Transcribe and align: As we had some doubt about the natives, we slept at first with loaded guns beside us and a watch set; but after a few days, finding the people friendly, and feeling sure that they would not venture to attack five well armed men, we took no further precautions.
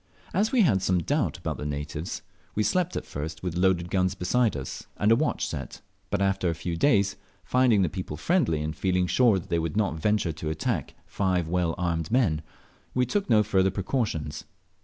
As 0.33 0.51
we 0.51 0.61
had 0.61 0.81
some 0.81 1.03
doubt 1.03 1.37
about 1.37 1.57
the 1.57 1.63
natives, 1.67 2.23
we 2.55 2.63
slept 2.63 2.95
at 2.95 3.05
first 3.05 3.43
with 3.43 3.55
loaded 3.55 3.91
guns 3.91 4.15
beside 4.15 4.57
us 4.57 4.87
and 4.97 5.11
a 5.11 5.15
watch 5.15 5.45
set; 5.45 5.81
but 6.09 6.23
after 6.23 6.49
a 6.49 6.55
few 6.55 6.75
days, 6.75 7.17
finding 7.43 7.83
the 7.83 7.87
people 7.87 8.17
friendly, 8.17 8.63
and 8.63 8.75
feeling 8.75 9.05
sure 9.05 9.37
that 9.37 9.49
they 9.49 9.59
would 9.59 9.77
not 9.77 9.93
venture 9.99 10.31
to 10.31 10.49
attack 10.49 10.95
five 11.05 11.47
well 11.47 11.75
armed 11.77 12.09
men, 12.09 12.41
we 12.95 13.05
took 13.05 13.29
no 13.29 13.43
further 13.43 13.69
precautions. 13.69 14.45